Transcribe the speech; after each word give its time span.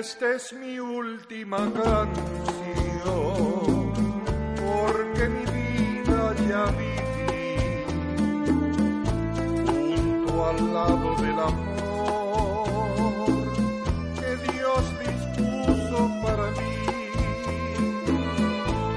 Esta 0.00 0.32
es 0.34 0.52
mi 0.54 0.80
última 0.80 1.58
canción, 1.58 1.92
porque 4.56 5.28
mi 5.28 5.44
vida 5.44 6.34
ya 6.48 6.64
viví 6.80 7.84
junto 9.66 10.46
al 10.48 10.58
lado 10.72 11.08
del 11.20 11.38
amor 11.38 12.56
que 14.18 14.30
Dios 14.50 14.82
dispuso 15.04 15.98
para 16.24 16.46
mí. 16.58 16.76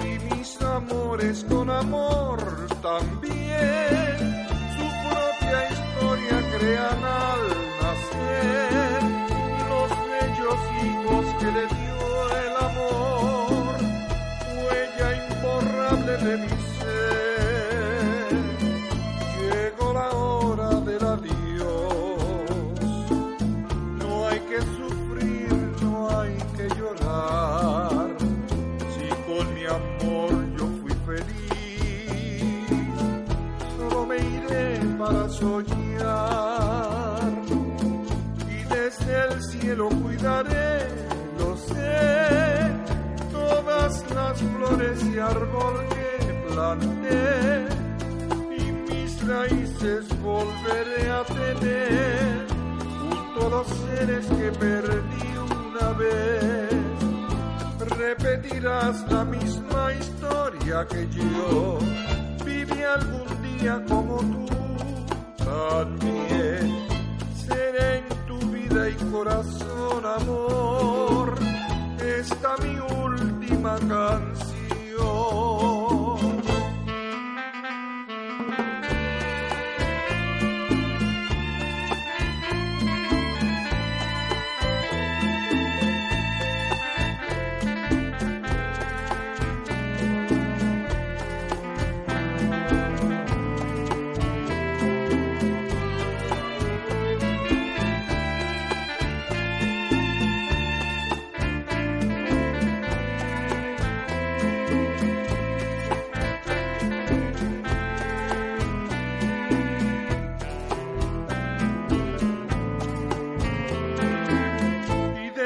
Y 0.08 0.12
mis 0.34 0.50
amores 0.62 1.46
con 1.50 1.70
amor 1.70 2.40
también 2.82 4.16
su 4.78 4.86
propia 5.10 5.58
historia 5.70 6.36
crean 6.58 7.04
le 11.54 11.68
dio 11.68 11.98
el 12.46 12.56
amor, 12.70 13.76
huella 14.58 15.08
imborrable 15.24 16.14
de 16.18 16.34
mi 16.38 16.50
ser. 16.80 18.34
Llegó 19.40 19.88
la 19.94 20.10
hora 20.12 20.70
del 20.82 21.04
adiós, 21.04 22.16
no 24.02 24.28
hay 24.28 24.40
que 24.50 24.60
sufrir, 24.78 25.54
no 25.82 26.20
hay 26.20 26.36
que 26.58 26.66
llorar. 26.76 28.08
Si 28.94 29.06
con 29.28 29.46
mi 29.54 29.66
amor 29.66 30.32
yo 30.58 30.66
fui 30.82 30.94
feliz, 31.06 32.68
solo 33.78 34.06
me 34.08 34.18
iré 34.18 34.80
para 34.98 35.30
soñar 35.30 37.22
y 38.50 38.64
desde 38.74 39.14
el 39.28 39.44
cielo 39.44 39.90
cuidaré, 39.90 41.13
sé, 41.74 42.72
todas 43.32 44.04
las 44.14 44.42
flores 44.42 45.04
y 45.06 45.20
árbol 45.20 45.86
que 45.90 46.54
planté 46.54 47.68
y 48.58 48.72
mis 48.72 49.28
raíces 49.28 50.06
volveré 50.22 51.10
a 51.10 51.24
tener 51.24 52.48
junto 53.00 53.48
a 53.48 53.50
los 53.50 53.68
seres 53.68 54.26
que 54.28 54.52
perdí 54.52 55.28
una 55.38 55.90
vez. 55.94 56.74
Repetirás 57.98 59.12
la 59.12 59.26
misma 59.26 59.94
historia 59.94 60.88
que 60.88 61.08
yo. 61.10 61.80
Viví 62.46 62.82
algún 62.84 63.60
día 63.60 63.84
como 63.88 64.18
tú 64.20 64.46
también. 65.44 66.88
Seré 67.48 67.98
en 67.98 68.08
tu 68.28 68.38
vida 68.52 68.90
y 68.90 68.96
corazón 69.12 70.06
amor 70.06 70.63
última 73.74 74.43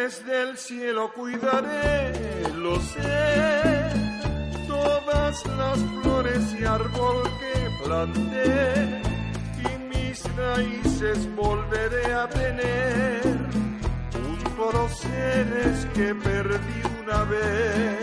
desde 0.07 0.41
el 0.41 0.57
cielo 0.57 1.11
cuidaré, 1.13 2.47
lo 2.55 2.79
sé, 2.79 3.89
todas 4.65 5.45
las 5.45 5.79
flores 6.01 6.55
y 6.57 6.63
árbol 6.63 7.23
que 7.41 7.85
planté 7.85 9.01
y 9.65 9.69
mis 9.89 10.23
raíces 10.37 11.35
volveré 11.35 12.13
a 12.13 12.29
tener. 12.29 13.21
Junto 14.13 14.69
a 14.69 14.73
los 14.79 14.97
seres 14.97 15.85
que 15.93 16.15
perdí 16.15 16.81
una 17.03 17.23
vez. 17.25 17.99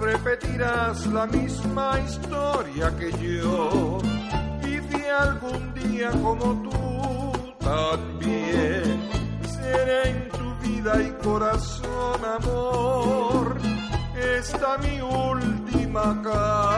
Repetirás 0.00 1.06
la 1.08 1.26
misma 1.26 2.00
historia 2.08 2.96
que 2.96 3.10
yo. 3.12 3.98
Viví 4.62 5.04
algún 5.04 5.74
día 5.74 6.10
como 6.22 6.46
tú 6.62 6.76
también 7.58 8.35
y 10.94 11.10
corazón 11.22 12.24
amor. 12.24 13.56
Esta 14.14 14.78
mi 14.78 15.00
última 15.00 16.22
canción 16.22 16.75